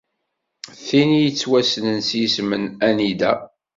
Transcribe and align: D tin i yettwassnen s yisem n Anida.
D 0.77 0.77
tin 0.87 1.09
i 1.17 1.21
yettwassnen 1.23 1.97
s 2.07 2.09
yisem 2.19 2.51
n 2.61 2.65
Anida. 2.87 3.33